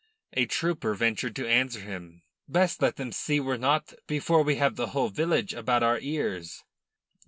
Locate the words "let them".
2.81-3.11